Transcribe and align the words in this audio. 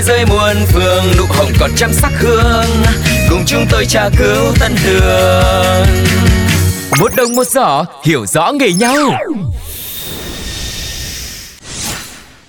Thế 0.00 0.06
giới 0.06 0.26
muôn 0.26 0.56
phương 0.66 1.04
nụ 1.18 1.24
hồng 1.28 1.48
còn 1.60 1.70
trăm 1.76 1.92
sắc 1.92 2.12
hương 2.20 2.66
Cùng 3.30 3.40
chúng 3.46 3.64
tôi 3.70 3.84
tra 3.86 4.08
cứu 4.18 4.54
tân 4.60 4.72
đường 4.84 5.86
Một 7.00 7.12
đồng 7.16 7.34
một 7.36 7.46
giỏ 7.46 7.84
hiểu 8.04 8.26
rõ 8.26 8.52
nghề 8.52 8.72
nhau 8.72 8.96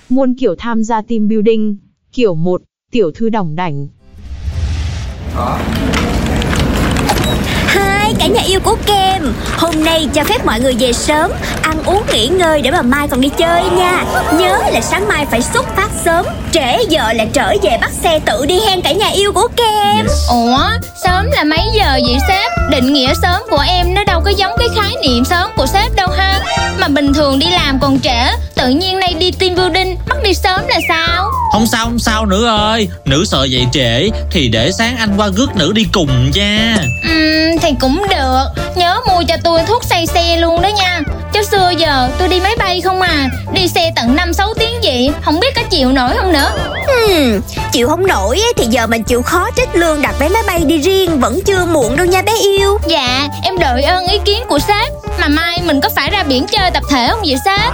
Muôn 0.08 0.34
kiểu 0.38 0.54
tham 0.58 0.84
gia 0.84 1.02
team 1.02 1.28
building. 1.28 1.76
Kiểu 2.12 2.34
1, 2.34 2.62
tiểu 2.92 3.10
thư 3.14 3.28
đỏng 3.28 3.56
đảnh. 3.56 3.88
Hai, 7.66 8.14
cả 8.18 8.26
nhà 8.26 8.42
yêu 8.42 8.60
của 8.60 8.76
Kem. 8.86 9.34
Hôm 9.56 9.84
nay 9.84 10.08
cho 10.14 10.24
phép 10.24 10.46
mọi 10.46 10.60
người 10.60 10.74
về 10.78 10.92
sớm 10.92 11.30
Ăn 11.62 11.82
uống 11.86 12.02
nghỉ 12.12 12.28
ngơi 12.28 12.62
để 12.62 12.70
mà 12.70 12.82
mai 12.82 13.08
còn 13.08 13.20
đi 13.20 13.28
chơi 13.28 13.62
nha. 13.76 14.04
Nhớ 14.38 14.58
là 14.72 14.80
sáng 14.80 15.08
mai 15.08 15.26
phải 15.30 15.42
xuất 15.42 15.76
phát 15.76 15.88
sớm 16.04 16.26
Trễ 16.52 16.76
giờ 16.88 17.12
là 17.12 17.24
trở 17.32 17.54
về 17.62 17.78
bắt 17.80 17.90
xe 18.02 18.18
tự 18.26 18.46
đi 18.46 18.60
hen 18.68 18.80
cả 18.82 18.92
nhà 18.92 19.08
yêu 19.08 19.32
của 19.32 19.48
Kem. 19.56 20.06
Ủa, 20.30 20.68
sớm 21.04 21.30
là 21.30 21.44
mấy 21.44 21.68
giờ 21.74 22.00
vậy 22.06 22.18
sếp? 22.28 22.52
Định 22.70 22.92
nghĩa 22.92 23.14
sớm 23.22 23.42
của 23.50 23.64
em 23.66 23.94
nó 23.94 24.04
đâu 24.04 24.20
có 24.24 24.30
giống 24.30 24.52
cái 24.58 24.68
khái 24.76 24.92
niệm 25.02 25.24
sớm 25.24 25.50
của 25.56 25.66
sếp 25.66 25.96
đâu 25.96 26.08
ha. 26.18 26.40
Mà 26.78 26.88
bình 26.88 27.14
thường 27.14 27.38
đi 27.38 27.46
làm 27.50 27.78
còn 27.80 28.00
trễ 28.00 28.28
Tự 28.54 28.68
nhiên 28.68 29.00
nay 29.00 29.14
đi 29.18 29.30
team 29.30 29.54
building 29.54 29.96
bắt 30.08 30.16
đi 30.24 30.34
sớm 30.34 30.60
là 30.68 30.80
sao? 30.88 31.30
Không 31.52 31.66
sao 31.66 31.84
không 31.84 31.98
sao 31.98 32.26
nữ 32.26 32.46
ơi. 32.46 32.88
Nữ 33.04 33.24
sợ 33.24 33.44
dậy 33.44 33.66
trễ 33.72 34.08
Thì 34.30 34.48
để 34.48 34.72
sáng 34.72 34.96
anh 34.96 35.14
qua 35.16 35.28
rước 35.36 35.56
nữ 35.56 35.72
đi 35.72 35.86
cùng 35.92 36.30
nha. 36.34 36.76
Ừm, 37.02 37.58
thì 37.62 37.70
cũng 37.80 38.06
được. 38.10 38.44
Nhớ 38.76 39.00
mua 39.08 39.22
cho 39.28 39.36
tôi 39.44 39.60
thuốc 39.66 39.84
say 39.84 40.06
xe 40.06 40.36
luôn 40.36 40.62
đó 40.62 40.68
nha 40.68 41.00
Chứ 41.32 41.42
xưa 41.50 41.72
giờ 41.78 42.08
tôi 42.18 42.28
đi 42.28 42.40
máy 42.40 42.56
bay 42.58 42.80
không 42.80 43.00
à 43.00 43.28
Đi 43.52 43.68
xe 43.68 43.92
tận 43.96 44.16
5-6 44.16 44.54
tiếng 44.54 44.80
vậy 44.82 45.12
Không 45.24 45.40
biết 45.40 45.54
có 45.56 45.62
chịu 45.70 45.92
nổi 45.92 46.10
không 46.16 46.32
nữa. 46.32 46.50
Hmm, 46.86 47.40
Chịu 47.72 47.88
không 47.88 48.06
nổi 48.06 48.40
thì 48.56 48.66
giờ 48.66 48.86
mình 48.86 49.02
chịu 49.02 49.22
khó 49.22 49.48
trích 49.56 49.68
lương 49.74 50.02
đặt 50.02 50.14
vé 50.18 50.28
máy 50.28 50.42
bay 50.46 50.60
đi 50.64 50.78
riêng 50.78 51.20
Vẫn 51.20 51.40
chưa 51.46 51.64
muộn 51.64 51.96
đâu 51.96 52.06
nha 52.06 52.22
bé 52.22 52.32
yêu. 52.42 52.78
Dạ, 52.86 53.28
em 53.42 53.58
đợi 53.58 53.82
ơn 53.82 54.06
ý 54.06 54.18
kiến 54.24 54.42
của 54.48 54.58
sếp 54.58 54.92
Mà 55.20 55.28
mai 55.28 55.60
mình 55.64 55.80
có 55.80 55.88
phải 55.96 56.10
ra 56.10 56.22
biển 56.22 56.46
chơi 56.46 56.70
tập 56.70 56.82
thể 56.90 57.08
không 57.10 57.20
vậy 57.20 57.36
sếp? 57.44 57.72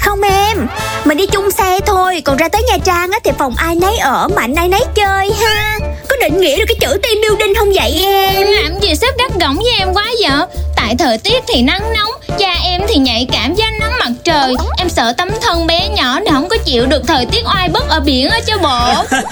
Không 0.00 0.22
em 0.22 0.66
Mình 1.04 1.18
đi 1.18 1.26
chung 1.26 1.50
xe 1.50 1.80
thôi 1.86 2.22
Còn 2.24 2.36
ra 2.36 2.48
tới 2.48 2.62
Nha 2.62 2.78
Trang 2.84 3.10
á 3.12 3.18
thì 3.24 3.30
phòng 3.38 3.54
ai 3.56 3.74
nấy 3.74 3.98
ở 3.98 4.28
Mạnh 4.28 4.54
ai 4.54 4.68
nấy 4.68 4.84
chơi 4.94 5.30
ha 5.42 5.78
Có 6.08 6.16
định 6.20 6.40
nghĩa 6.40 6.58
được 6.58 6.64
cái 6.68 6.76
chữ 6.80 6.98
team 7.02 7.14
building 7.28 7.54
không 7.54 7.72
vậy 7.74 8.04
em? 8.04 8.34
Em 8.34 8.46
làm 8.62 8.80
gì 8.80 8.94
sếp 8.94 9.18
gắt 9.18 9.30
gỏng 9.40 9.56
với 9.56 9.72
em 9.78 9.92
quá 9.94 10.04
vậy? 10.20 10.46
Tại 10.76 10.94
thời 10.98 11.18
tiết 11.18 11.44
thì 11.48 11.62
nắng 11.62 11.92
nóng 11.92 12.10
Da 12.38 12.54
em 12.64 12.82
thì 12.88 12.96
nhạy 12.96 13.26
cảm 13.32 13.54
với 13.54 13.62
ánh 13.66 13.78
nắng 13.78 13.92
mặt 13.98 14.10
trời. 14.24 14.54
Em 14.76 14.88
sợ 14.88 15.12
tấm 15.12 15.28
thân 15.42 15.66
bé 15.66 15.88
nhỏ 15.88 16.20
này 16.20 16.32
không 16.32 16.48
có 16.48 16.56
chịu 16.64 16.86
được 16.86 17.02
thời 17.06 17.26
tiết 17.26 17.40
oai 17.46 17.68
bức 17.68 17.88
ở 17.88 18.00
biển 18.00 18.28
á 18.30 18.40
chứ 18.46 18.52
bộ. 18.62 19.04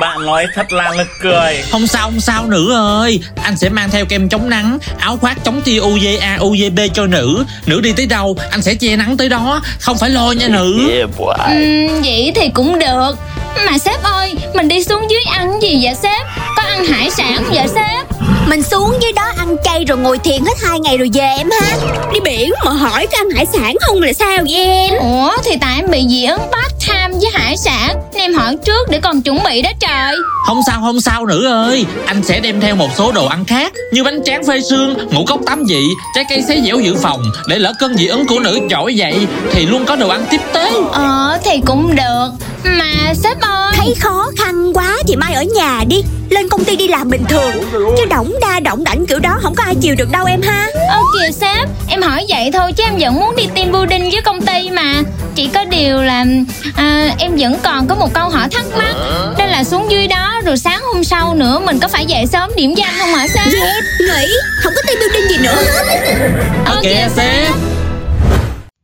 Bạn 0.00 0.26
nói 0.26 0.46
thật 0.54 0.72
là 0.72 0.92
nực 0.96 1.06
cười. 1.20 1.62
Không 1.70 1.86
sao 1.86 2.02
không 2.02 2.20
sao 2.20 2.46
nữ 2.46 2.72
ơi. 2.74 3.20
Anh 3.42 3.56
sẽ 3.56 3.68
mang 3.68 3.90
theo 3.90 4.04
kem 4.04 4.28
chống 4.28 4.50
nắng 4.50 4.78
Áo 4.98 5.16
khoác 5.16 5.38
chống 5.44 5.62
tia 5.62 5.78
UVA 5.80 6.38
UVB 6.40 6.80
cho 6.94 7.06
nữ. 7.06 7.44
Nữ 7.66 7.80
đi 7.80 7.92
tới 7.92 8.06
đâu 8.06 8.36
anh 8.50 8.62
sẽ 8.62 8.74
che 8.74 8.96
nắng 8.96 9.16
tới 9.16 9.28
đó. 9.28 9.62
Không 9.80 9.98
phải 9.98 10.10
lo 10.10 10.32
nha 10.32 10.48
nữ. 10.48 10.88
Yeah 10.94 11.10
boy. 11.18 11.34
Ừm, 11.38 12.02
vậy 12.02 12.32
thì 12.34 12.48
cũng 12.54 12.78
được 12.78 13.12
Mà 13.66 13.78
sếp 13.78 14.02
ơi, 14.02 14.34
mình 14.54 14.68
đi 14.68 14.84
xuống 14.84 15.10
dưới 15.10 15.20
ăn 15.30 15.62
gì 15.62 15.80
vậy 15.82 15.94
sếp? 16.02 16.26
Có 16.56 16.62
ăn 16.62 16.84
hải 16.84 17.10
sản 17.10 17.36
không 17.36 17.54
vậy 17.54 17.68
sếp? 17.74 18.06
Mình 18.48 18.62
xuống 18.62 18.98
dưới 19.02 19.12
đó 19.12 19.32
ăn 19.38 19.56
chay 19.64 19.84
rồi 19.84 19.98
ngồi 19.98 20.18
thiền 20.18 20.44
hết 20.44 20.54
hai 20.62 20.80
ngày 20.80 20.98
rồi 20.98 21.10
về 21.14 21.34
em 21.38 21.50
ha. 21.60 21.76
Đi 22.12 22.20
biển 22.20 22.50
mà 22.64 22.70
hỏi 22.70 23.06
có 23.12 23.18
ăn 23.18 23.30
hải 23.30 23.46
sản 23.46 23.76
không 23.80 24.02
là 24.02 24.12
sao 24.12 24.38
vậy 24.50 24.64
em? 24.64 24.94
Ủa 25.00 25.36
thì 25.44 25.56
tại 25.60 25.76
em 25.76 25.90
bị 25.90 26.06
dị 26.08 26.24
ứng 26.24 26.38
part 26.38 26.88
time 26.88 27.18
với 27.20 27.30
hải 27.32 27.56
sản 27.56 27.96
Nên 28.12 28.22
em 28.22 28.34
hỏi 28.34 28.56
trước 28.64 28.88
để 28.90 29.00
còn 29.00 29.22
chuẩn 29.22 29.44
bị 29.44 29.62
đó 29.62 29.70
trời. 29.80 30.16
Không 30.46 30.60
sao 30.66 30.80
không 30.80 31.00
sao 31.00 31.26
nữ 31.26 31.46
ơi. 31.46 31.84
Anh 32.06 32.22
sẽ 32.24 32.40
đem 32.40 32.60
theo 32.60 32.76
một 32.76 32.88
số 32.96 33.12
đồ 33.12 33.26
ăn 33.26 33.44
khác 33.44 33.72
Như 33.92 34.04
bánh 34.04 34.20
tráng 34.24 34.46
phê 34.46 34.60
xương, 34.70 34.94
ngũ 35.12 35.24
cốc 35.24 35.40
tám 35.46 35.64
vị 35.68 35.84
Trái 36.14 36.24
cây 36.28 36.42
xé 36.48 36.60
dẻo 36.66 36.80
dự 36.80 36.94
phòng 37.02 37.22
Để 37.48 37.58
lỡ 37.58 37.72
cơn 37.80 37.96
dị 37.96 38.06
ứng 38.06 38.26
của 38.26 38.38
nữ 38.40 38.60
trỗi 38.70 38.94
dậy 38.94 39.26
Thì 39.50 39.66
luôn 39.66 39.84
có 39.86 39.96
đồ 39.96 40.08
ăn 40.08 40.26
tiếp 40.30 40.40
tế. 40.52 40.72
Ờ 40.92 41.38
thì 41.44 41.60
cũng 41.66 41.96
được 41.96 42.28
Mà 42.64 43.14
sếp 43.14 43.40
ơi. 43.40 43.72
Thấy 43.76 43.94
khó 44.00 44.30
khăn 44.38 44.72
quá 44.72 44.96
thì 45.06 45.16
mai 45.16 45.34
ở 45.34 45.42
nhà 45.42 45.84
đi. 45.88 46.02
Lên 46.30 46.48
công 46.48 46.64
ty 46.64 46.76
đi 46.76 46.88
làm 46.88 47.10
bình 47.10 47.24
thường. 47.28 47.52
Chứ 47.72 48.04
đỏng 48.10 48.32
đa 48.40 48.60
đỏng 48.60 48.84
đảnh 48.84 49.06
kiểu 49.06 49.18
đó 49.18 49.38
không 49.42 49.54
có 49.54 49.62
ai 49.62 49.74
chịu 49.74 49.94
được 49.98 50.10
đâu 50.10 50.26
em 50.26 50.42
ha. 50.42 50.66
Ơ 50.90 50.98
kìa 51.14 51.32
sếp 51.32 51.68
Em 51.88 52.02
hỏi 52.02 52.26
vậy 52.28 52.50
thôi 52.52 52.72
chứ 52.72 52.84
em 52.84 52.96
vẫn 52.98 53.14
muốn 53.14 53.36
đi 53.36 53.46
team 53.54 53.72
building 53.72 54.10
với 54.10 54.20
công 54.24 54.40
ty 54.40 54.70
mà. 54.70 55.02
Chỉ 55.34 55.48
có 55.54 55.64
điều 55.64 56.02
là 56.02 56.24
à, 56.76 57.14
Em 57.18 57.36
vẫn 57.38 57.56
còn 57.62 57.86
có 57.86 57.94
một 57.94 58.14
câu 58.14 58.28
hỏi 58.28 58.48
thắc 58.48 58.66
mắc. 58.78 58.94
Đó 59.38 59.46
là 59.46 59.64
xuống 59.64 59.90
dưới 59.90 60.06
đó 60.08 60.40
Rồi 60.44 60.56
sáng 60.56 60.80
hôm 60.82 61.04
sau 61.04 61.34
nữa 61.34 61.60
Mình 61.66 61.78
có 61.78 61.88
phải 61.88 62.06
dậy 62.06 62.26
sớm 62.26 62.50
điểm 62.56 62.74
danh 62.74 62.94
không 62.98 63.08
hả 63.14 63.28
sếp? 63.28 63.52
Dẹp, 63.52 63.84
nghỉ, 64.00 64.26
không 64.62 64.72
có 64.76 64.82
team 64.86 64.98
building 65.00 65.30
gì 65.30 65.36
nữa. 65.38 65.56
Ơ 66.64 66.80
kìa 66.82 67.08
sếp. 67.16 67.52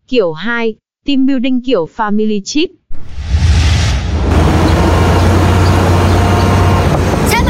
Kiểu 0.09 0.33
2, 0.33 0.75
team 1.07 1.27
building 1.27 1.61
kiểu 1.67 1.89
family 1.97 2.41
chip. 2.45 2.71
Sếp 7.29 7.47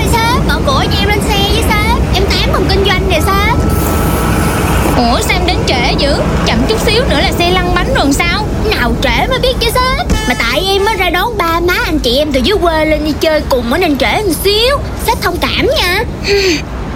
của 0.67 0.85
cho 0.93 0.99
em 1.01 1.09
lên 1.09 1.21
xe 1.29 1.39
với 1.53 1.63
sếp 1.63 2.15
Em 2.15 2.25
tám 2.31 2.53
phòng 2.53 2.67
kinh 2.69 2.85
doanh 2.87 3.09
nè 3.09 3.21
sếp 3.21 3.57
Ủa 4.97 5.21
sao 5.21 5.39
em 5.39 5.47
đến 5.47 5.57
trễ 5.67 5.95
dữ. 5.99 6.15
Chậm 6.47 6.59
chút 6.69 6.81
xíu 6.87 7.03
nữa 7.05 7.21
là 7.21 7.33
xe 7.39 7.51
lăn 7.51 7.75
bánh 7.75 7.95
rồi 7.95 8.13
sao? 8.13 8.47
Nào 8.71 8.95
trễ 9.03 9.27
mới 9.29 9.39
biết 9.39 9.55
chứ 9.61 9.67
sếp 9.75 10.07
Mà 10.29 10.35
tại 10.39 10.63
em 10.67 10.85
mới 10.85 10.97
ra 10.97 11.11
đón 11.11 11.39
ba 11.39 11.61
má 11.61 11.75
anh 11.85 11.99
chị 11.99 12.17
em 12.17 12.33
từ 12.33 12.41
dưới 12.41 12.59
quê 12.63 12.85
lên 12.85 13.05
đi 13.05 13.13
chơi 13.21 13.43
cùng 13.49 13.71
mới 13.71 13.81
nên 13.81 13.99
trễ 13.99 14.23
một 14.27 14.33
xíu. 14.45 14.79
Sếp 15.07 15.23
thông 15.23 15.37
cảm 15.37 15.67
nha. 15.79 16.05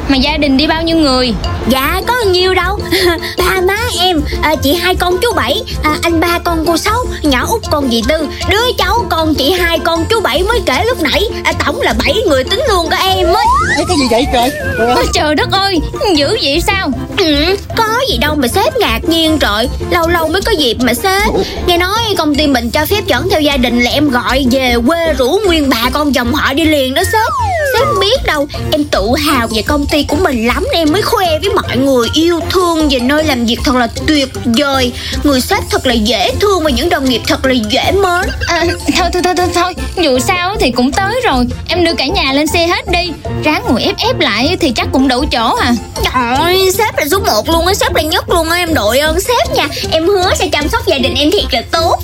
Mà 0.09 0.16
gia 0.16 0.37
đình 0.37 0.56
đi 0.56 0.66
bao 0.66 0.82
nhiêu 0.82 0.97
người? 0.97 1.34
Dạ 1.69 2.00
có 2.06 2.15
nhiêu 2.26 2.54
đâu. 2.54 2.78
Ba 3.38 3.60
má 3.60 3.78
em 4.00 4.20
à, 4.42 4.54
Chị 4.62 4.75
hai 4.75 4.94
con 4.94 5.16
chú 5.22 5.32
bảy 5.37 5.62
à, 5.82 5.97
Anh 6.03 6.20
ba 6.20 6.38
con 6.44 6.65
cô 6.66 6.76
sáu 6.76 7.04
Nhỏ 7.22 7.47
út 7.48 7.62
con 7.70 7.91
dì 7.91 8.03
tư 8.09 8.28
Đứa 8.50 8.72
cháu 8.78 9.06
con 9.10 9.34
chị 9.34 9.50
hai 9.50 9.78
con 9.78 10.04
chú 10.10 10.20
bảy 10.20 10.43
mới 10.43 10.60
kể 10.66 10.84
lúc 10.87 11.03
nãy. 11.03 11.28
À, 11.44 11.53
Tổng 11.64 11.81
là 11.81 11.94
bảy 11.98 12.14
người 12.26 12.44
tính 12.44 12.62
luôn 12.69 12.88
cả 12.91 12.97
em 13.14 13.32
mới 13.32 13.44
cái 13.88 13.97
gì 13.98 14.04
vậy 14.10 14.26
trời? 14.32 14.50
Ôi 14.78 15.06
trời 15.14 15.34
đất 15.34 15.50
ơi 15.53 15.78
Dữ 16.16 16.37
vậy 16.43 16.62
sao? 16.66 16.91
Ừ, 17.19 17.56
Có 17.76 17.84
gì 18.10 18.19
đâu 18.19 18.34
mà 18.34 18.48
sếp 18.48 18.76
ngạc 18.76 19.00
nhiên 19.09 19.38
trời. 19.38 19.69
Lâu 19.91 20.09
lâu 20.09 20.28
mới 20.28 20.43
có 20.43 20.53
dịp 20.53 20.76
mà 20.81 20.94
sếp. 20.94 21.32
Nghe 21.66 21.78
nói 21.78 21.98
công 22.19 22.34
ty 22.34 22.47
mình 22.47 22.70
cho 22.70 22.87
phép 22.87 23.06
dẫn 23.06 23.28
theo 23.31 23.41
gia 23.41 23.56
đình 23.56 23.81
Là 23.81 23.91
em 23.91 24.10
gọi 24.10 24.47
về 24.50 24.75
quê 24.87 25.12
rủ 25.19 25.38
nguyên 25.47 25.69
bà 25.69 25.91
con 25.93 26.14
dòng 26.14 26.34
họ 26.34 26.53
đi 26.53 26.64
liền 26.64 26.94
đó 26.94 27.03
sếp 27.12 27.53
Sếp 27.75 27.87
biết 28.01 28.25
đâu. 28.25 28.49
Em 28.73 28.85
tự 28.85 29.09
hào 29.27 29.49
về 29.49 29.62
công 29.62 29.87
ty 29.87 30.03
của 30.03 30.17
mình 30.17 30.47
lắm 30.47 30.65
em 30.73 30.93
mới 30.93 31.03
khoe 31.03 31.27
với 31.27 31.51
mọi 31.55 31.77
người 31.77 32.09
yêu 32.15 32.41
thương 32.51 32.89
Về 32.89 32.99
nơi 32.99 33.25
làm 33.25 33.47
việc 33.47 33.59
thật 33.65 33.75
là 33.75 33.89
tuyệt 34.07 34.29
vời. 34.45 34.93
Người 35.23 35.41
sếp 35.41 35.62
thật 35.71 35.87
là 35.87 35.95
dễ 35.95 36.35
thương 36.41 36.65
Và 36.65 36.71
những 36.71 36.89
đồng 36.89 37.05
nghiệp 37.05 37.23
thật 37.26 37.47
là 37.47 37.55
dễ 37.71 37.93
mến. 37.93 38.31
À, 38.47 38.65
Thôi 38.99 39.09
thôi 39.12 39.23
thôi 39.25 39.35
thôi 39.37 39.47
thôi. 39.55 39.75
Dù 39.97 40.19
sao 40.19 40.56
thì 40.61 40.71
cũng 40.71 40.93
tới 40.93 41.21
rồi. 41.25 41.47
Em 41.69 41.85
đưa 41.85 41.94
cả 41.94 42.06
nhà 42.06 42.32
lên 42.32 42.47
xe 42.47 42.67
hết 42.67 42.91
đi. 42.91 43.12
Ráng 43.44 43.65
ngồi 43.69 43.82
ép 43.82 43.94
ép 43.99 44.19
lại 44.20 44.56
thì 44.61 44.70
chắc 44.70 44.88
cũng 44.93 45.09
đủ 45.09 45.25
chỗ 45.31 45.56
à. 45.61 45.75
Trời 46.05 46.37
ơi, 46.37 46.73
sếp 46.79 46.99
là 46.99 47.05
số 47.11 47.19
1 47.19 47.49
luôn 47.49 47.67
á, 47.67 47.75
sếp 47.75 47.94
là 47.94 48.03
nhất 48.03 48.31
luôn 48.31 48.50
á, 48.50 48.56
em 48.56 48.75
đội 48.75 48.99
ơn 48.99 49.20
sếp 49.20 49.53
nha. 49.56 49.69
Em 49.91 50.06
hứa 50.06 50.31
sẽ 50.38 50.49
chăm 50.49 50.69
sóc 50.69 50.87
gia 50.87 50.99
đình 50.99 51.15
em 51.15 51.31
thiệt 51.31 51.44
là 51.55 51.62
tốt 51.70 51.99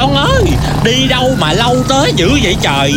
Con 0.00 0.14
ơi 0.14 0.44
Đi 0.84 1.06
đâu 1.08 1.30
mà 1.38 1.52
lâu 1.52 1.76
tới 1.88 2.12
dữ 2.16 2.30
vậy 2.42 2.56
trời? 2.62 2.92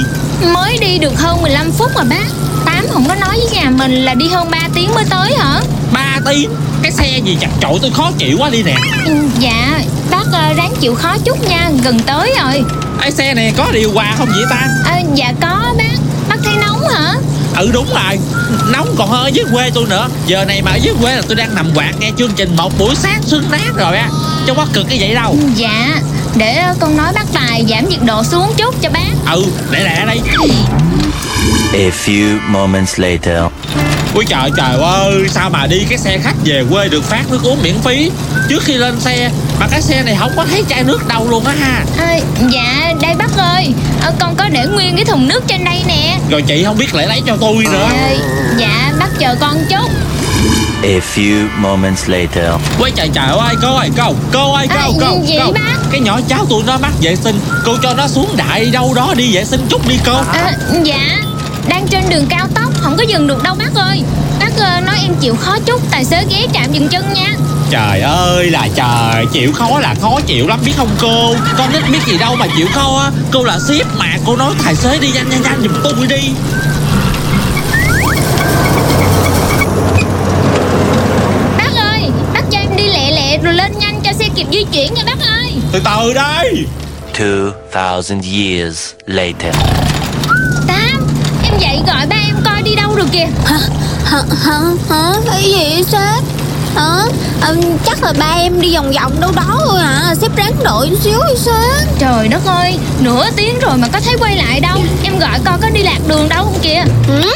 Mới 0.54 0.78
đi 0.78 0.98
được 0.98 1.20
hơn 1.20 1.42
15 1.42 1.72
phút 1.72 1.92
mà 1.96 2.04
bác. 2.04 2.26
Tám 2.66 2.86
không 2.92 3.08
có 3.08 3.16
nói 3.16 3.30
với 3.38 3.48
nhà 3.62 3.70
mình 3.70 3.92
là 4.06 4.14
đi 4.14 4.28
hơn 4.30 4.52
3 4.52 4.60
tiếng 4.76 4.96
mới 4.96 5.06
tới 5.10 5.34
hả? 5.38 5.62
Ba 5.92 6.20
tiếng? 6.30 6.50
Cái 6.82 6.92
xe 6.92 7.20
gì 7.26 7.38
chặt 7.42 7.48
trội 7.62 7.80
tôi 7.82 7.92
khó 7.94 8.12
chịu 8.18 8.38
quá 8.40 8.50
đi 8.50 8.64
nè. 8.64 8.76
Ừ, 9.06 9.14
Dạ 9.40 9.80
Bác 10.12 10.24
ờ, 10.32 10.54
ráng 10.54 10.74
chịu 10.80 10.96
khó 10.96 11.18
chút 11.26 11.50
nha 11.50 11.70
Gần 11.84 12.00
tới 12.00 12.34
rồi. 12.42 12.64
Cái 13.02 13.12
xe 13.12 13.34
này 13.34 13.54
có 13.58 13.72
điều 13.72 13.92
hòa 13.94 14.16
không 14.18 14.30
vậy 14.36 14.44
ta? 14.50 14.68
À, 14.86 15.02
Dạ 15.14 15.34
có 15.42 15.74
bác. 15.78 15.96
Bác 16.30 16.38
thấy 16.44 16.54
nóng 16.68 16.82
hả? 16.94 17.14
Ừ 17.58 17.70
đúng 17.74 17.88
rồi. 17.94 18.20
Nóng 18.72 18.96
còn 18.98 19.10
hơn 19.10 19.24
ở 19.24 19.28
dưới 19.28 19.46
quê 19.54 19.70
tôi 19.74 19.86
nữa. 19.90 20.08
Giờ 20.28 20.46
này 20.46 20.62
mà 20.62 20.72
ở 20.72 20.76
dưới 20.76 20.94
quê 21.02 21.16
là 21.16 21.22
tôi 21.28 21.36
đang 21.36 21.56
nằm 21.56 21.72
quạt 21.76 21.94
nghe 22.00 22.12
chương 22.18 22.32
trình 22.36 22.56
một 22.56 22.78
buổi 22.80 22.96
sáng 22.96 23.22
sương 23.24 23.44
nát 23.52 23.72
rồi 23.76 23.98
á. 23.98 24.10
Chứ 24.48 24.54
có 24.54 24.66
cực 24.74 24.86
cái 24.90 24.98
vậy 25.02 25.14
đâu. 25.16 25.38
Dạ 25.56 26.00
Để 26.38 26.56
ờ, 26.58 26.76
con 26.80 26.98
nói 26.98 27.14
bác 27.16 27.26
Tài 27.34 27.66
giảm 27.70 27.90
nhiệt 27.90 28.00
độ 28.06 28.24
xuống 28.24 28.54
chút 28.58 28.76
cho 28.82 28.90
bác. 28.90 29.32
Ừ 29.34 29.46
để 29.72 29.84
lẹ 29.84 30.06
đây. 30.06 30.22
A 31.74 31.90
few 32.06 32.38
moments 32.48 33.00
later. 33.00 33.38
Ui 34.16 34.26
trời 34.26 34.50
trời 34.58 34.78
ơi 34.82 35.14
Sao 35.30 35.50
mà 35.50 35.68
đi 35.68 35.86
cái 35.90 35.98
xe 35.98 36.18
khách 36.18 36.36
về 36.46 36.64
quê 36.72 36.88
được 36.88 37.04
phát 37.04 37.24
nước 37.32 37.44
uống 37.44 37.62
miễn 37.64 37.76
phí? 37.84 38.12
Trước 38.50 38.64
khi 38.64 38.74
lên 38.74 39.00
xe 39.00 39.32
Mà 39.60 39.68
cái 39.72 39.82
xe 39.82 40.04
này 40.04 40.16
không 40.20 40.32
có 40.36 40.46
thấy 40.46 40.64
chai 40.70 40.84
nước 40.84 41.08
đâu 41.08 41.28
luôn 41.30 41.46
á 41.46 41.54
ha. 41.60 41.84
À, 41.98 42.18
Dạ 42.54 42.94
đây 43.02 43.16
bác 43.16 43.38
ơi. 43.38 43.74
Ờ, 44.02 44.14
Con 44.20 44.36
có 44.36 44.50
để 44.50 44.66
nguyên 44.66 44.96
cái 44.96 45.06
thùng 45.06 45.28
nước 45.28 45.44
trên 45.48 45.66
đây 45.66 45.82
nè. 45.88 46.18
Rồi 46.30 46.42
chị 46.42 46.64
không 46.64 46.78
biết 46.78 46.96
lại 46.96 47.08
lấy 47.08 47.22
cho 47.28 47.38
tôi 47.42 47.56
nữa. 47.72 47.90
Ờ, 48.02 48.18
Dạ 48.58 48.92
bác 49.00 49.10
chờ 49.20 49.36
con 49.40 49.58
chút 49.70 49.90
A 50.84 51.00
few 51.00 51.48
moments 51.58 52.08
later. 52.10 52.52
Ui 52.80 52.92
trời 52.92 53.10
trời 53.14 53.28
ơi 53.38 53.56
cô 53.62 53.76
ơi 53.76 53.90
cô 53.98 54.14
Cô 54.34 54.54
ơi 54.54 54.68
À, 54.70 54.84
cô 54.88 54.94
cô, 55.00 55.26
gì 55.26 55.36
cô. 55.46 55.52
bác? 55.52 55.76
Cái 55.92 56.00
nhỏ 56.00 56.20
cháu 56.28 56.46
tụi 56.50 56.64
nó 56.64 56.78
mắc 56.78 56.92
vệ 57.02 57.16
sinh 57.16 57.40
Cô 57.66 57.78
cho 57.84 57.94
nó 57.94 58.08
xuống 58.08 58.30
đại 58.38 58.66
đâu 58.66 58.94
đó 58.94 59.14
đi 59.18 59.36
vệ 59.36 59.46
sinh 59.46 59.62
chút 59.70 59.88
đi 59.88 59.96
cô. 60.06 60.14
À, 60.34 60.52
Dạ. 60.84 61.18
Đang 61.68 61.88
trên 61.88 62.10
đường 62.10 62.26
cao 62.30 62.48
tốc 62.56 62.70
Không 62.82 62.96
có 62.98 63.04
dừng 63.04 63.28
được 63.28 63.44
đâu 63.44 63.56
bác 63.56 63.76
ơi. 63.76 64.04
Bác 64.40 64.52
ờ, 64.58 64.80
nói 64.82 64.96
em 65.02 65.16
chịu 65.22 65.36
khó 65.36 65.58
chút 65.66 65.82
Tài 65.92 66.06
xế 66.06 66.24
ghé 66.30 66.48
trạm 66.54 66.72
dừng 66.72 66.88
chân 66.88 67.14
nha. 67.14 67.34
Trời 67.70 68.02
ơi 68.02 68.50
là 68.50 68.68
trời 68.76 69.26
Chịu 69.32 69.52
khó 69.54 69.80
là 69.80 69.96
khó 70.02 70.20
chịu 70.28 70.48
lắm 70.48 70.60
biết 70.66 70.74
không 70.78 70.90
cô? 71.02 71.36
Con 71.58 71.74
nít 71.74 71.82
biết 71.92 72.00
gì 72.08 72.18
đâu 72.18 72.36
mà 72.36 72.46
chịu 72.58 72.68
khó 72.74 73.00
á. 73.04 73.12
Cô 73.32 73.44
là 73.44 73.60
ship 73.68 73.86
mà 73.98 74.08
cô 74.26 74.36
nói 74.36 74.54
tài 74.66 74.76
xế 74.76 74.98
đi 75.00 75.12
nhanh 75.14 75.30
nhanh 75.30 75.42
nhanh 75.42 75.62
giùm 75.62 75.72
tôi 75.84 76.08
đi 76.08 76.30
Bác 81.58 81.76
ơi 81.76 82.02
Bác 82.34 82.42
cho 82.52 82.60
em 82.60 82.76
đi 82.76 82.84
lẹ 82.88 83.12
lẹ 83.12 83.32
rồi 83.44 83.54
lên 83.54 83.72
nhanh 83.80 84.01
cho 84.04 84.12
xe 84.13 84.25
kịp 84.36 84.48
di 84.51 84.63
chuyển 84.72 84.94
nha 84.94 85.04
bác 85.06 85.19
ơi 85.28 85.51
Từ 85.72 85.80
từ 85.86 86.13
đây 86.13 86.66
2000 87.74 88.22
years 88.22 88.92
later. 89.06 89.56
Tám 90.68 91.07
Em 91.44 91.54
dậy 91.60 91.80
gọi 91.88 92.07
ba 92.07 92.16
em 92.28 92.36
coi 92.45 92.62
đi 92.62 92.75
đâu 92.75 92.95
được 92.95 93.07
kìa 93.12 93.28
Hả? 93.45 93.60
Hả? 94.06 94.22
Hả? 94.44 94.60
Hả? 94.90 95.13
Cái 95.31 95.44
gì 95.44 95.54
vậy 95.57 95.84
sếp? 95.88 96.24
Hả? 96.75 96.98
Ờ, 97.42 97.56
chắc 97.86 98.04
là 98.04 98.13
ba 98.19 98.34
em 98.38 98.62
đi 98.62 98.75
vòng 98.75 98.92
vòng 98.92 99.22
đâu 99.22 99.31
đó 99.36 99.60
thôi 99.66 99.81
hả? 99.81 100.16
Sếp 100.22 100.36
ráng 100.36 100.54
đợi 100.63 100.89
chút 100.89 100.98
xíu 101.01 101.19
đi 101.28 101.36
sếp. 101.36 102.00
Trời 102.00 102.28
đất 102.28 102.46
ơi 102.46 102.78
Nửa 103.00 103.30
tiếng 103.36 103.60
rồi 103.60 103.78
mà 103.78 103.88
có 103.94 104.00
thấy 104.00 104.16
quay 104.19 104.36
lại 104.38 104.60
đâu 104.60 104.80
Em 105.04 105.19
gọi 105.19 105.39
coi 105.46 105.57
có 105.62 105.69
đi 105.69 105.84
lạc 105.84 106.00
đường 106.07 106.30
đâu 106.30 106.44
không 106.44 106.60
kìa 106.62 106.84
Ừ? 107.07 107.31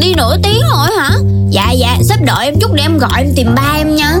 Đi 0.00 0.14
nửa 0.14 0.36
tiếng 0.42 0.60
rồi 0.72 0.88
hả? 0.98 1.10
Dạ 1.50 1.70
dạ, 1.70 1.96
sếp 2.08 2.18
đợi 2.22 2.44
em 2.44 2.54
chút 2.60 2.72
để 2.72 2.82
em 2.82 2.98
gọi 2.98 3.10
em 3.16 3.32
tìm 3.36 3.54
ba 3.54 3.72
em 3.76 3.96
nha. 3.96 4.12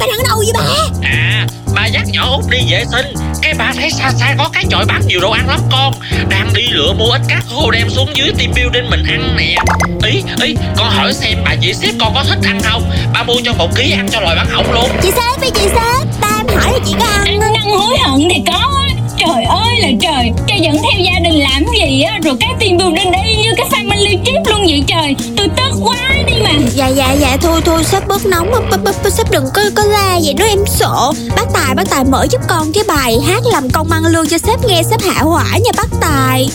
Ba, 0.00 0.06
ba 0.06 0.12
đang 0.12 0.18
ở 0.18 0.22
đâu 0.28 0.38
vậy 0.38 0.52
ba? 0.54 1.08
À 1.08 1.46
bà 1.74 1.86
dắt 1.86 2.02
nhỏ 2.12 2.36
út 2.36 2.44
đi 2.50 2.58
vệ 2.70 2.84
sinh. 2.92 3.14
Cái 3.42 3.54
bà 3.58 3.72
thấy 3.76 3.90
xa 3.90 4.10
xa 4.10 4.34
có 4.38 4.48
cái 4.52 4.64
chòi 4.70 4.84
bán 4.84 5.02
nhiều 5.06 5.20
đồ 5.20 5.30
ăn 5.30 5.48
lắm 5.48 5.60
con. 5.72 5.94
Đang 6.28 6.50
đi 6.54 6.62
lựa 6.70 6.92
mua 6.92 7.10
ít 7.10 7.20
cá 7.28 7.40
khô 7.50 7.70
đem 7.70 7.90
xuống 7.90 8.08
dưới 8.14 8.32
team 8.38 8.50
building 8.56 8.90
mình 8.90 9.04
ăn 9.08 9.36
nè. 9.36 9.56
Ý 10.04 10.22
ý 10.42 10.54
con 10.76 10.90
hỏi 10.90 11.12
xem 11.12 11.38
bà 11.44 11.56
chị 11.60 11.74
sếp 11.74 11.94
con 12.00 12.14
có 12.14 12.24
thích 12.28 12.38
ăn 12.44 12.60
không? 12.60 12.90
Bà 13.14 13.22
mua 13.22 13.36
cho 13.44 13.52
một 13.52 13.76
ký 13.76 13.92
ăn 13.92 14.08
cho 14.08 14.20
loài 14.20 14.36
bán 14.36 14.46
hỏng 14.50 14.72
luôn. 14.72 14.90
Chị 15.02 15.10
sếp 15.10 15.40
ơi 15.40 15.50
chị 15.54 15.62
sếp, 15.64 16.20
ba 16.20 16.28
em 16.38 16.46
hỏi 16.56 16.72
là 16.72 16.78
chị 16.86 16.94
có 17.00 17.06
ăn 17.06 17.24
Ăn 17.24 17.40
năn 17.40 17.62
hối 17.62 17.98
hận 17.98 18.28
thì 18.30 18.42
có. 18.46 18.58
Á. 18.88 18.94
Trời 19.18 19.44
ơi 19.44 19.80
là 19.80 19.88
trời. 20.00 20.30
Cho 20.48 20.54
dẫn 20.54 20.76
theo 20.82 21.00
gia 21.04 21.18
đình 21.18 21.40
làm 21.40 21.64
gì 21.80 22.02
á? 22.02 22.18
Rồi 22.24 22.34
cái 22.40 22.50
tiền 22.60 22.78
building 22.78 23.12
y 23.24 23.36
như 23.36 23.50
cái 23.56 23.66
family 23.70 24.18
trip 24.24 24.50
luôn 24.50 24.66
vậy 24.66 24.84
trời. 24.86 25.16
Tôi 25.36 25.48
tức 25.56 25.80
quá. 25.84 25.96
đi 25.96 26.09
mà. 26.44 26.50
Dạ 26.74 26.88
dạ 26.88 27.12
dạ 27.12 27.36
thôi 27.40 27.60
thôi 27.64 27.84
sếp 27.84 28.08
bớt 28.08 28.26
nóng 28.26 28.50
b, 28.70 28.74
b, 28.84 28.88
b, 29.04 29.06
Sếp 29.12 29.30
đừng 29.30 29.44
có 29.54 29.62
có 29.74 29.82
la 29.84 30.18
vậy 30.24 30.34
đó 30.34 30.44
em 30.44 30.58
sợ 30.66 31.12
Bác 31.36 31.44
Tài 31.54 31.74
bác 31.74 31.90
Tài 31.90 32.04
mở 32.04 32.26
giúp 32.30 32.40
con 32.48 32.72
cái 32.72 32.84
bài 32.88 33.18
hát 33.26 33.42
làm 33.52 33.70
công 33.70 33.90
ăn 33.90 34.06
lương 34.06 34.28
cho 34.28 34.38
sếp 34.38 34.64
nghe 34.64 34.82
sếp 34.90 35.02
hạ 35.02 35.22
hỏa 35.22 35.44
nha 35.44 35.70
bác 35.76 35.88
Tài. 36.00 36.50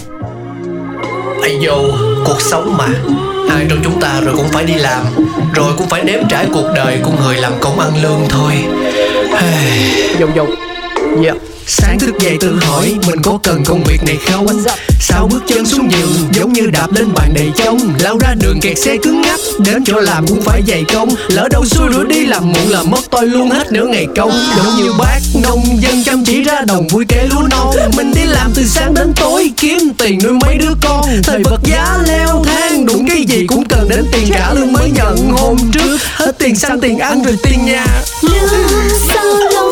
Ây 1.41 1.59
dô, 1.65 1.77
cuộc 2.25 2.41
sống 2.41 2.77
mà. 2.77 2.87
Ai 3.49 3.65
trong 3.69 3.79
chúng 3.83 4.01
ta 4.01 4.21
rồi 4.21 4.35
cũng 4.37 4.47
phải 4.47 4.63
đi 4.63 4.73
làm 4.73 5.05
Rồi 5.53 5.73
cũng 5.77 5.87
phải 5.89 6.03
nếm 6.03 6.19
trải 6.29 6.47
cuộc 6.53 6.71
đời 6.75 6.99
của 7.03 7.11
người 7.23 7.35
làm 7.35 7.53
công 7.59 7.79
ăn 7.79 7.91
lương 8.03 8.19
thôi. 8.29 8.53
Dông 10.19 10.31
dông 10.35 10.55
Dạ 11.23 11.33
Sáng 11.67 11.99
thức 11.99 12.15
dậy 12.19 12.37
tự 12.39 12.55
hỏi 12.61 12.95
Mình 13.07 13.21
có 13.23 13.39
cần 13.43 13.63
công 13.65 13.83
việc 13.83 14.03
này 14.03 14.17
không? 14.31 14.47
Sao 14.99 15.27
bước 15.31 15.43
chân 15.47 15.65
xuống 15.65 15.91
giường 15.91 16.29
Giống 16.33 16.53
như 16.53 16.67
đạp 16.73 16.87
lên 16.91 17.13
bàn 17.13 17.33
đầy 17.33 17.51
trông 17.55 17.79
Lao 17.99 18.17
ra 18.17 18.33
đường 18.41 18.59
kẹt 18.61 18.77
xe 18.77 18.97
cứng 19.03 19.21
ngắc 19.21 19.39
Đến 19.59 19.83
chỗ 19.85 19.99
làm 19.99 20.27
cũng 20.27 20.41
phải 20.41 20.61
dày 20.67 20.83
công. 20.93 21.09
Lỡ 21.27 21.47
đâu 21.51 21.65
xui 21.65 21.93
rủi 21.93 22.05
đi 22.05 22.25
làm 22.25 22.51
muộn 22.51 22.69
là 22.69 22.83
mất 22.83 22.99
tôi 23.09 23.27
luôn 23.27 23.49
hết 23.49 23.71
nửa 23.71 23.85
ngày 23.85 24.07
công. 24.15 24.31
Giống 24.57 24.77
như 24.77 24.93
bác 24.99 25.19
nông 25.43 25.63
dân 25.81 26.03
chăm 26.03 26.25
chỉ 26.25 26.43
ra 26.43 26.61
đồng 26.67 26.87
vui 26.87 27.05
kể 27.07 27.27
lúa 27.29 27.47
non. 27.51 27.75
Mình 27.97 28.11
đi 28.15 28.21
làm 28.25 28.51
từ 28.55 28.63
sáng 28.65 28.93
đến 28.93 29.13
tối 29.15 29.51
Kiếm 29.57 29.77
tiền 29.97 30.19
nuôi 30.23 30.33
mấy 30.33 30.57
đứa 30.57 30.73
con. 30.81 31.05
Thời 31.23 31.41
vật 31.43 31.59
giá 31.63 31.97
leo 32.07 32.43
thang 32.45 32.85
Đụng 32.85 33.07
cái 33.07 33.23
gì 33.23 33.45
cũng 33.47 33.65
cần 33.65 33.89
đến 33.89 34.05
tiền 34.11 34.27
trả 34.33 34.53
lương 34.53 34.73
mới 34.73 34.91
nhận. 34.91 35.31
Hôm 35.31 35.57
trước 35.71 35.97
Hết 36.15 36.37
tiền 36.39 36.55
xăng 36.55 36.79
tiền 36.79 36.97
ăn 36.97 37.23
rồi 37.23 37.37
tiền 37.43 37.65
nhà. 37.65 37.85
Lương 38.21 38.89
sao 39.13 39.64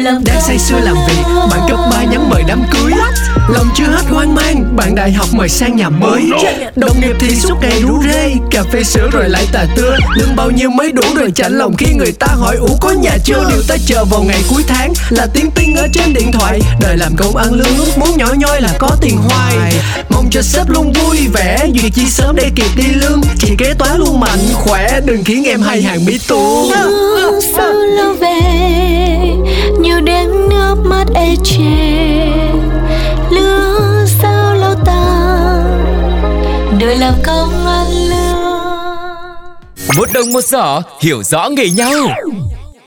làm 0.00 0.24
Đang 0.24 0.40
say 0.40 0.58
sưa 0.58 0.80
làm 0.80 0.96
việc 1.08 1.22
Bạn 1.50 1.60
cấp 1.68 1.78
ba 1.90 2.02
nhắm 2.04 2.28
mời 2.30 2.42
đám 2.48 2.62
cưới 2.70 2.92
Lòng 3.48 3.66
chưa 3.74 3.84
hết 3.84 4.02
hoang 4.08 4.34
mang 4.34 4.76
Bạn 4.76 4.94
đại 4.94 5.12
học 5.12 5.28
mời 5.32 5.48
sang 5.48 5.76
nhà 5.76 5.88
mới 5.88 6.30
Đồng 6.76 7.00
nghiệp 7.00 7.16
thì 7.20 7.36
suốt 7.36 7.54
ngày 7.62 7.82
rủ 7.82 8.02
rê 8.02 8.32
Cà 8.50 8.62
phê 8.72 8.82
sữa 8.82 9.08
rồi 9.12 9.28
lại 9.28 9.46
tà 9.52 9.64
tưa 9.76 9.96
Lương 10.14 10.36
bao 10.36 10.50
nhiêu 10.50 10.70
mới 10.70 10.92
đủ 10.92 11.02
rồi 11.14 11.30
chạnh 11.34 11.58
lòng 11.58 11.76
Khi 11.76 11.94
người 11.94 12.12
ta 12.12 12.26
hỏi 12.26 12.56
ủ 12.56 12.76
có 12.80 12.90
nhà 12.90 13.16
chưa 13.24 13.44
Điều 13.48 13.62
ta 13.68 13.76
chờ 13.86 14.04
vào 14.04 14.22
ngày 14.22 14.42
cuối 14.50 14.62
tháng 14.68 14.92
Là 15.10 15.26
tiếng 15.34 15.50
tinh 15.50 15.76
ở 15.76 15.86
trên 15.92 16.12
điện 16.14 16.32
thoại 16.32 16.60
Đời 16.80 16.96
làm 16.96 17.16
công 17.16 17.36
ăn 17.36 17.52
lương 17.52 17.86
muốn 17.96 18.16
nhỏ 18.16 18.26
nhoi 18.36 18.60
là 18.60 18.70
có 18.78 18.90
tiền 19.00 19.16
hoài 19.16 19.72
Mong 20.10 20.30
cho 20.30 20.42
sếp 20.42 20.68
luôn 20.68 20.92
vui 20.92 21.18
vẻ 21.32 21.66
Duyệt 21.74 21.92
chi 21.94 22.06
sớm 22.06 22.36
để 22.36 22.50
kịp 22.56 22.70
đi 22.76 22.94
lương 22.94 23.20
Chị 23.38 23.54
kế 23.58 23.74
toán 23.78 23.98
luôn 23.98 24.20
mạnh 24.20 24.38
khỏe 24.54 25.00
Đừng 25.04 25.24
khiến 25.24 25.44
em 25.44 25.60
hay 25.60 25.82
hàng 25.82 26.00
bí 26.06 26.18
Lương 26.30 27.40
sao 27.54 27.72
lâu 27.72 28.12
về 28.12 29.19
như 30.00 30.06
đêm 30.06 30.30
nước 30.48 30.74
mắt 30.84 31.04
ê 31.14 31.36
chề. 31.44 31.60
Lương 33.30 34.06
sao 34.06 34.54
lâu 34.54 34.74
ta 34.86 35.62
Đời 36.80 36.96
làm 36.96 37.14
công 37.26 37.66
ăn 37.66 37.86
lương. 38.08 38.40
Một 39.96 40.08
đồng 40.14 40.32
một 40.32 40.44
giỏ, 40.44 40.82
hiểu 41.00 41.22
rõ 41.22 41.48
nghề 41.48 41.70
nhau. 41.70 41.92